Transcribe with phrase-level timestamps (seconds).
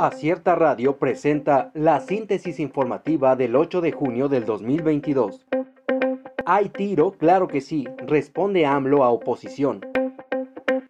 [0.00, 5.44] Acierta Radio presenta la síntesis informativa del 8 de junio del 2022.
[6.46, 7.12] ¿Hay tiro?
[7.18, 9.84] Claro que sí, responde AMLO a oposición.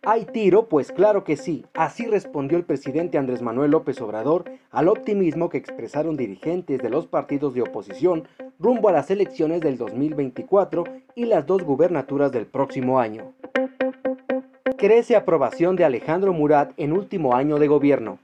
[0.05, 0.69] ¿Hay tiro?
[0.69, 1.67] Pues claro que sí.
[1.75, 7.09] Así respondió el presidente Andrés Manuel López Obrador al optimismo que expresaron dirigentes de los
[7.09, 8.29] partidos de oposición
[8.61, 10.85] rumbo a las elecciones del 2024
[11.17, 13.33] y las dos gubernaturas del próximo año.
[14.79, 18.21] Crece aprobación de Alejandro Murat en último año de gobierno.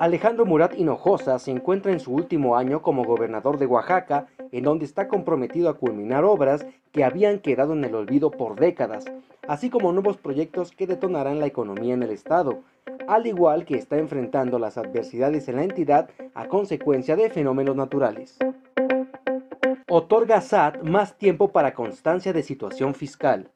[0.00, 4.84] Alejandro Murat Hinojosa se encuentra en su último año como gobernador de Oaxaca, en donde
[4.84, 9.06] está comprometido a culminar obras que habían quedado en el olvido por décadas,
[9.48, 12.60] así como nuevos proyectos que detonarán la economía en el estado,
[13.08, 18.38] al igual que está enfrentando las adversidades en la entidad a consecuencia de fenómenos naturales.
[19.88, 23.50] Otorga SAT más tiempo para constancia de situación fiscal.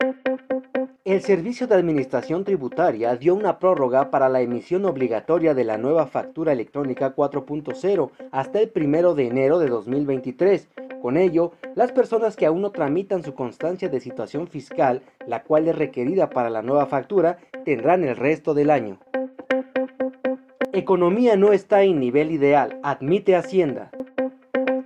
[1.04, 6.06] El Servicio de Administración Tributaria dio una prórroga para la emisión obligatoria de la nueva
[6.06, 10.68] factura electrónica 4.0 hasta el 1 de enero de 2023.
[11.02, 15.66] Con ello, las personas que aún no tramitan su constancia de situación fiscal, la cual
[15.66, 19.00] es requerida para la nueva factura, tendrán el resto del año.
[20.72, 23.90] Economía no está en nivel ideal, admite Hacienda.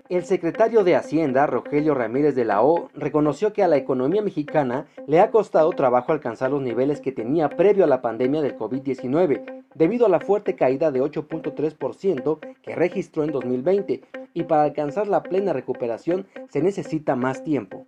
[0.09, 4.87] El secretario de Hacienda, Rogelio Ramírez de la O, reconoció que a la economía mexicana
[5.09, 9.65] le ha costado trabajo alcanzar los niveles que tenía previo a la pandemia del COVID-19,
[9.75, 15.25] debido a la fuerte caída de 8.3% que registró en 2020, y para alcanzar la
[15.25, 17.87] plena recuperación se necesita más tiempo.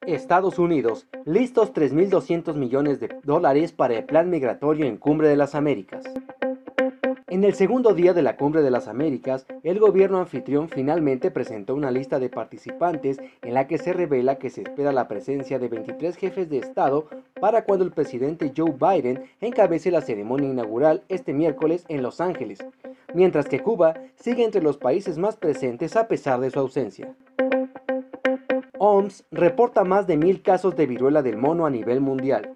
[0.00, 5.54] Estados Unidos, listos 3.200 millones de dólares para el plan migratorio en Cumbre de las
[5.54, 6.02] Américas.
[7.30, 11.76] En el segundo día de la Cumbre de las Américas, el gobierno anfitrión finalmente presentó
[11.76, 15.68] una lista de participantes en la que se revela que se espera la presencia de
[15.68, 17.06] 23 jefes de Estado
[17.40, 22.64] para cuando el presidente Joe Biden encabece la ceremonia inaugural este miércoles en Los Ángeles,
[23.14, 27.14] mientras que Cuba sigue entre los países más presentes a pesar de su ausencia.
[28.78, 32.54] OMS reporta más de mil casos de viruela del mono a nivel mundial.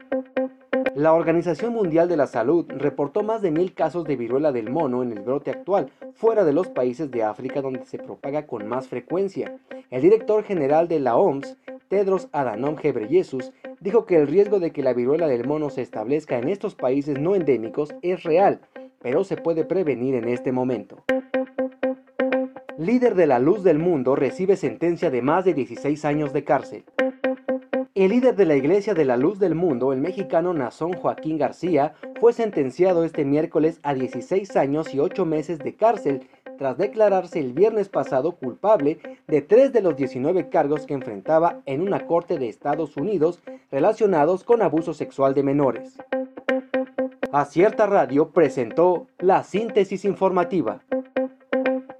[0.94, 5.02] La Organización Mundial de la Salud reportó más de mil casos de viruela del mono
[5.02, 8.86] en el brote actual, fuera de los países de África donde se propaga con más
[8.86, 9.56] frecuencia.
[9.90, 11.56] El director general de la OMS,
[11.88, 16.38] Tedros Adhanom Ghebreyesus, dijo que el riesgo de que la viruela del mono se establezca
[16.38, 18.60] en estos países no endémicos es real,
[19.02, 21.02] pero se puede prevenir en este momento.
[22.78, 26.84] Líder de la luz del mundo recibe sentencia de más de 16 años de cárcel.
[27.94, 31.94] El líder de la Iglesia de la Luz del Mundo, el mexicano Nazón Joaquín García,
[32.18, 36.28] fue sentenciado este miércoles a 16 años y 8 meses de cárcel
[36.58, 41.82] tras declararse el viernes pasado culpable de tres de los 19 cargos que enfrentaba en
[41.82, 43.40] una corte de Estados Unidos
[43.70, 45.96] relacionados con abuso sexual de menores.
[47.30, 50.80] Acierta Radio presentó la síntesis informativa.